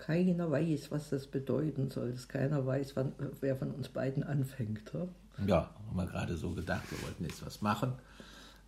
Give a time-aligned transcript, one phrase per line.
[0.00, 4.90] keiner weiß, was das bedeuten soll, dass keiner weiß, wann, wer von uns beiden anfängt.
[4.94, 5.06] Ja,
[5.46, 7.92] ja haben wir gerade so gedacht, wir wollten jetzt was machen,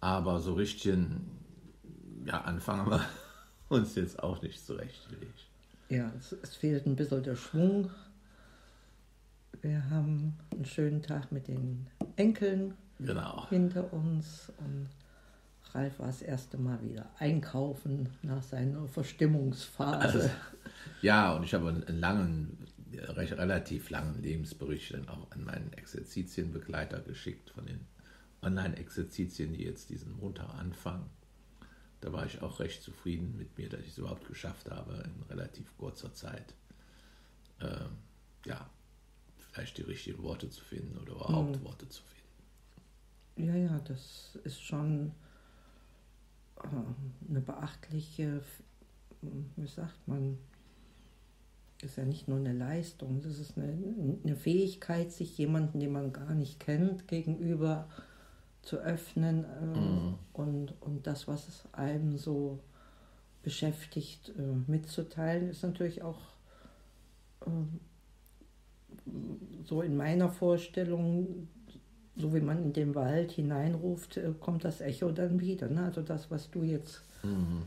[0.00, 0.96] aber so richtig
[2.24, 3.04] ja, anfangen wir
[3.68, 5.46] uns jetzt auch nicht zurechtgelegt.
[5.90, 7.90] Ja, es, es fehlt ein bisschen der Schwung.
[9.60, 11.86] Wir haben einen schönen Tag mit den
[12.16, 13.48] Enkeln genau.
[13.48, 14.88] hinter uns und
[15.74, 20.00] Ralf war das erste Mal wieder einkaufen nach seiner Verstimmungsphase.
[20.00, 20.30] Also,
[21.02, 27.00] ja, und ich habe einen langen, recht relativ langen Lebensbericht dann auch an meinen Exerzitienbegleiter
[27.00, 27.86] geschickt von den
[28.42, 31.10] Online-Exerzitien, die jetzt diesen Montag anfangen.
[32.00, 35.22] Da war ich auch recht zufrieden mit mir, dass ich es überhaupt geschafft habe, in
[35.28, 36.54] relativ kurzer Zeit,
[37.58, 37.86] äh,
[38.46, 38.70] ja,
[39.36, 41.64] vielleicht die richtigen Worte zu finden oder überhaupt hm.
[41.64, 42.18] Worte zu finden.
[43.48, 45.12] Ja, ja, das ist schon
[46.62, 46.68] äh,
[47.28, 48.42] eine beachtliche,
[49.20, 50.38] wie sagt man,
[51.82, 53.72] ist ja nicht nur eine Leistung, das ist eine,
[54.24, 57.88] eine Fähigkeit, sich jemanden, den man gar nicht kennt, gegenüber
[58.62, 60.14] zu öffnen äh, mhm.
[60.32, 62.58] und, und das, was es einem so
[63.42, 66.20] beschäftigt, äh, mitzuteilen, ist natürlich auch
[67.46, 67.50] äh,
[69.64, 71.48] so in meiner Vorstellung
[72.18, 75.68] so wie man in den Wald hineinruft, äh, kommt das Echo dann wieder.
[75.68, 75.84] Ne?
[75.84, 77.62] Also das, was du jetzt mhm.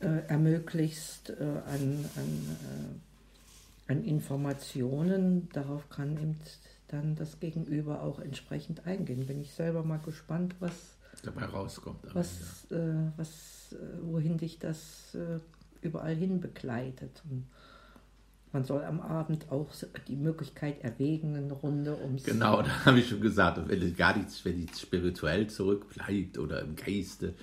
[0.00, 3.00] äh, ermöglichst äh, an, an,
[3.88, 6.36] an, Informationen, darauf kann eben
[6.88, 9.26] dann das Gegenüber auch entsprechend eingehen.
[9.26, 12.14] Bin ich selber mal gespannt, was dabei rauskommt.
[12.14, 12.70] Was.
[12.70, 15.16] Äh, was, äh, wohin dich das
[15.80, 17.22] überall hin begleitet.
[17.28, 17.46] Und
[18.52, 19.70] man soll am Abend auch
[20.06, 22.24] die Möglichkeit erwägen, eine Runde ums.
[22.24, 26.76] Genau, da habe ich schon gesagt, wenn gar nichts, wenn die spirituell zurückbleibt oder im
[26.76, 27.34] Geiste,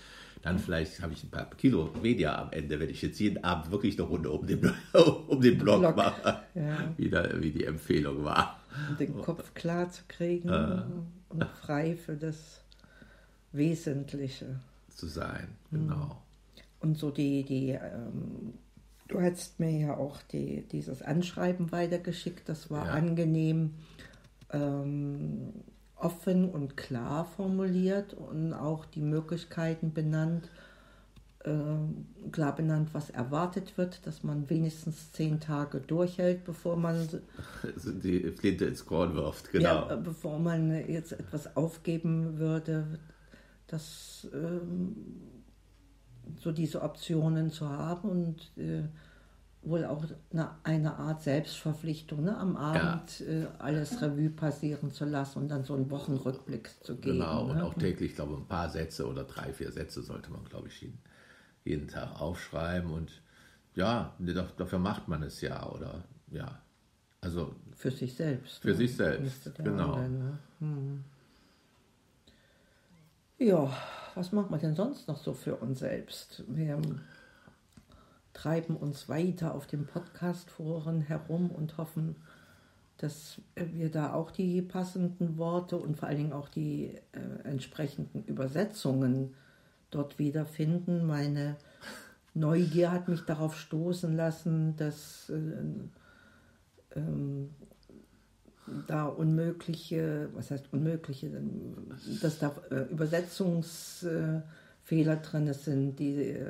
[0.45, 3.71] dann vielleicht habe ich ein paar Kilo weniger am Ende, wenn ich jetzt jeden Abend
[3.71, 4.71] wirklich eine Runde um den,
[5.27, 6.93] um den Block, Block mache, ja.
[6.97, 8.59] wie, da, wie die Empfehlung war.
[8.89, 10.83] Um den Kopf klar zu kriegen äh.
[11.29, 12.61] und frei für das
[13.53, 16.21] Wesentliche zu sein, genau.
[16.79, 18.53] Und so die, die ähm,
[19.07, 22.49] Du hast mir ja auch die, dieses Anschreiben weitergeschickt.
[22.49, 22.93] Das war ja.
[22.93, 23.75] angenehm
[24.51, 25.53] ähm,
[26.05, 30.49] offen und klar formuliert und auch die Möglichkeiten benannt,
[31.43, 36.95] äh, klar benannt, was erwartet wird, dass man wenigstens zehn Tage durchhält, bevor man
[37.63, 39.89] also die Flinte ins Korn wirft, genau.
[39.89, 42.99] Ja, bevor man jetzt etwas aufgeben würde,
[43.65, 44.95] dass ähm,
[46.39, 48.83] so diese Optionen zu haben und äh,
[49.65, 52.37] wohl auch eine, eine, Art Selbstverpflichtung, ne?
[52.37, 53.25] am Abend ja.
[53.25, 57.19] äh, alles Revue passieren zu lassen und dann so einen Wochenrückblick zu geben.
[57.19, 57.53] Genau, ne?
[57.53, 60.67] und auch täglich, ich glaube, ein paar Sätze oder drei, vier Sätze sollte man, glaube
[60.67, 60.99] ich, jeden,
[61.63, 62.91] jeden Tag aufschreiben.
[62.91, 63.21] Und
[63.73, 64.13] ja,
[64.57, 66.59] dafür macht man es ja, oder ja.
[67.21, 68.61] Also für sich selbst.
[68.61, 68.75] Für ne?
[68.75, 69.93] sich selbst, genau.
[69.93, 70.39] Anderen, ne?
[70.59, 71.03] hm.
[73.37, 73.69] Ja,
[74.13, 76.43] was macht man denn sonst noch so für uns selbst?
[76.47, 76.79] Wir
[78.45, 82.15] treiben uns weiter auf den Podcast-Foren herum und hoffen,
[82.97, 88.23] dass wir da auch die passenden Worte und vor allen Dingen auch die äh, entsprechenden
[88.25, 89.33] Übersetzungen
[89.89, 91.07] dort wiederfinden.
[91.07, 91.55] Meine
[92.35, 97.49] Neugier hat mich darauf stoßen lassen, dass äh, ähm,
[98.85, 101.31] da unmögliche, was heißt unmögliche,
[102.21, 104.05] dass da äh, Übersetzungs
[104.85, 106.45] Fehler drin sind, die äh,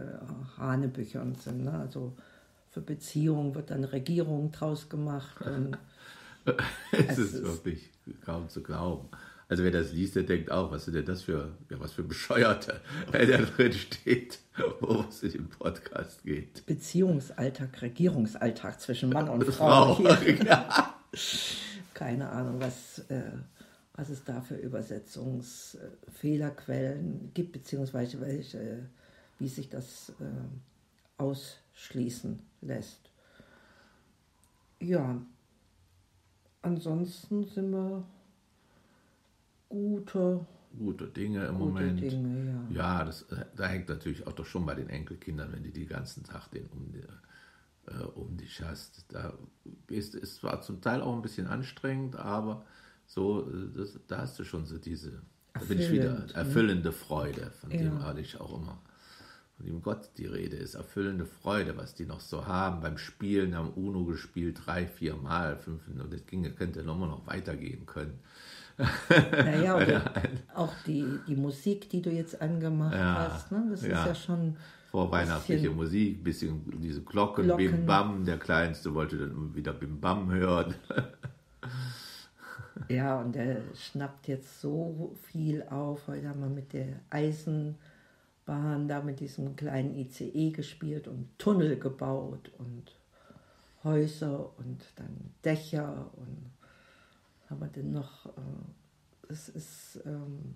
[0.57, 1.63] Hanebüchern sind.
[1.63, 1.71] Ne?
[1.71, 2.13] Also
[2.69, 5.37] für Beziehungen wird dann Regierung draus gemacht.
[6.91, 7.89] es, ist, ist wirklich
[8.25, 9.07] kaum zu glauben.
[9.47, 12.03] Also wer das liest, der denkt auch, was ist denn das für, ja, was für
[12.03, 12.81] Bescheuerte,
[13.13, 14.39] der da drin steht,
[14.81, 16.65] wo es in dem Podcast geht.
[16.65, 19.95] Beziehungsalltag, Regierungsalltag zwischen Mann und Frau.
[19.95, 20.13] Frau.
[20.43, 20.95] Ja.
[21.93, 23.21] Keine Ahnung, was äh,
[23.95, 28.89] was es da für Übersetzungsfehlerquellen gibt, beziehungsweise welche,
[29.39, 30.25] wie sich das äh,
[31.17, 33.09] ausschließen lässt.
[34.81, 35.21] Ja,
[36.61, 38.03] ansonsten sind wir
[39.69, 40.45] gute,
[40.77, 42.01] gute Dinge im gute Moment.
[42.01, 43.25] Dinge, ja, ja das,
[43.55, 46.67] da hängt natürlich auch doch schon bei den Enkelkindern, wenn du die ganzen Tag den
[46.67, 46.99] um, die,
[47.89, 49.05] äh, um dich hast.
[49.07, 49.33] Da
[49.87, 52.65] ist es zwar zum Teil auch ein bisschen anstrengend, aber
[53.05, 55.21] so, das, da hast du schon so diese,
[55.53, 56.27] da bin ich wieder, ne?
[56.33, 57.77] erfüllende Freude, von ja.
[57.77, 58.81] dem hatte ich auch immer,
[59.57, 63.55] von dem Gott die Rede ist, erfüllende Freude, was die noch so haben beim Spielen,
[63.55, 68.19] haben UNO gespielt, drei, vier Mal, fünf, und das ging, könnte nochmal noch weitergehen können.
[68.77, 70.03] Naja,
[70.53, 73.67] auch die, die Musik, die du jetzt angemacht ja, hast, ne?
[73.69, 74.01] das ja.
[74.01, 74.57] ist ja schon
[74.91, 78.25] vorweihnachtliche Musik, bisschen diese Glocken, Glocken, Bim Bam.
[78.25, 80.73] Der Kleinste wollte dann wieder Bim Bam hören.
[82.89, 86.07] ja, und er schnappt jetzt so viel auf.
[86.07, 92.51] Heute haben wir mit der Eisenbahn da mit diesem kleinen ICE gespielt und Tunnel gebaut
[92.57, 92.91] und
[93.83, 96.51] Häuser und dann Dächer und
[97.49, 100.55] haben wir denn noch, äh, es ist, ähm,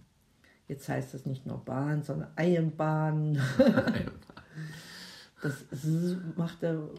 [0.67, 3.39] jetzt heißt es nicht nur Bahn, sondern Eienbahn.
[5.41, 5.65] das
[6.35, 6.89] macht er,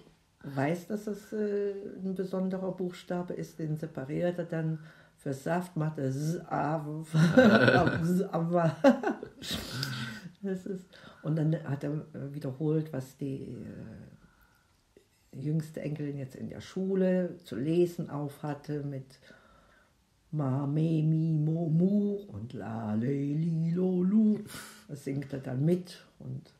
[0.44, 4.78] weiß, dass es äh, ein besonderer Buchstabe ist, den separiert er dann
[5.20, 6.10] für Saft, macht er
[10.42, 10.86] das ist,
[11.22, 11.92] und dann hat er
[12.32, 19.18] wiederholt, was die äh, jüngste Enkelin jetzt in der Schule zu lesen auf hatte mit
[20.32, 24.38] Ma, me, mi, mo, mu und la, le, li, lo, lu.
[24.86, 26.54] Das singt er dann mit und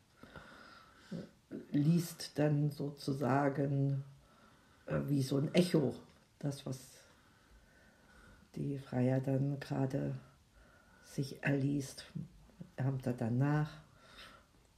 [1.11, 4.03] äh, liest dann sozusagen
[4.87, 5.95] äh, wie so ein Echo
[6.39, 7.00] das, was
[8.55, 10.15] die Freier dann gerade
[11.03, 12.05] sich erliest.
[12.75, 13.69] Er hat er danach.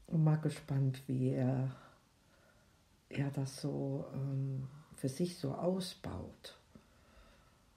[0.08, 1.72] Und mal gespannt, wie er,
[3.10, 6.58] er das so ähm, für sich so ausbaut.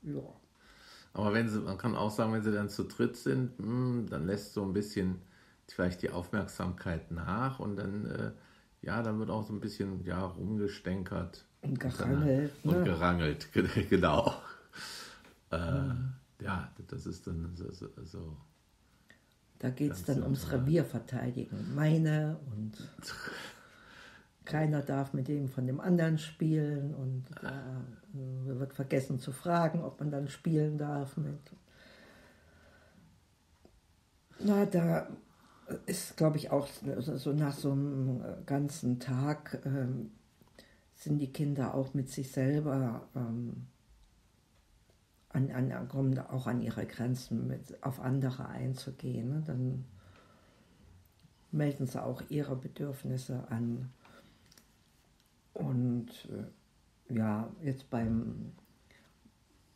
[0.03, 0.23] Ja.
[1.13, 4.07] Aber wenn sie, man kann auch sagen, wenn sie dann zu dritt sind, mh, hm,
[4.11, 5.23] dann lässt so ein bisschen
[5.69, 8.31] vielleicht die Aufmerksamkeit nach und dann, äh,
[8.83, 11.45] ja, dann wird auch so ein bisschen, ja, rumgestänkert.
[11.63, 12.53] Und gerangelt.
[12.63, 12.79] Und, ne?
[12.79, 13.49] und gerangelt,
[13.91, 14.35] genau.
[15.57, 16.13] Äh, mhm.
[16.41, 17.73] Ja, das ist dann so.
[18.05, 18.37] so,
[19.59, 21.75] da geht es dann ums Revierverteidigen.
[21.75, 22.73] Meine und
[24.45, 27.83] keiner darf mit dem von dem anderen spielen und da
[28.15, 31.41] äh, wird vergessen zu fragen, ob man dann spielen darf mit.
[34.39, 35.09] Na, da
[35.87, 40.11] ist, glaube ich, auch so nach so einem ganzen Tag ähm,
[40.95, 43.67] sind die Kinder auch mit sich selber ähm,
[45.37, 49.29] an, an, kommen auch an ihre Grenzen, mit, auf andere einzugehen.
[49.29, 49.43] Ne?
[49.47, 49.85] Dann
[51.53, 53.91] melden sie auch ihre Bedürfnisse an.
[55.53, 56.09] Und
[57.11, 58.53] äh, ja, jetzt beim,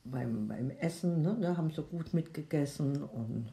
[0.05, 3.53] beim, beim Essen, ne, da haben sie gut mitgegessen und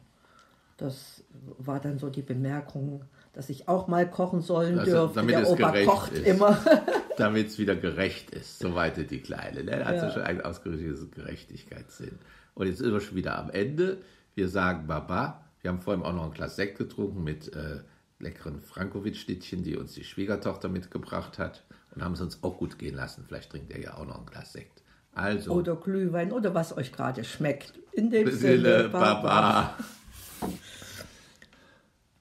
[0.76, 1.24] das
[1.58, 5.26] war dann so die Bemerkung, dass ich auch mal kochen sollen also, dürfte.
[5.26, 6.26] Der Opa kocht ist.
[6.26, 6.58] immer.
[7.18, 9.64] damit es wieder gerecht ist, soweit die Kleine.
[9.64, 9.84] Ne?
[9.84, 10.10] Hat ja.
[10.10, 12.18] schon einen ausgerichtetes Gerechtigkeitssinn.
[12.54, 13.98] Und jetzt sind wir schon wieder am Ende.
[14.34, 15.44] Wir sagen Baba.
[15.60, 17.80] Wir haben vorhin auch noch ein Glas Sekt getrunken mit äh,
[18.20, 22.94] leckeren Frankowitsch-Stittchen, die uns die Schwiegertochter mitgebracht hat und haben es uns auch gut gehen
[22.94, 23.24] lassen.
[23.26, 24.82] Vielleicht trinkt er ja auch noch ein Glas Sekt.
[25.12, 27.72] Also, oder Glühwein oder was euch gerade schmeckt.
[27.92, 29.14] In dem Sinne, Baba.
[29.14, 29.74] Baba.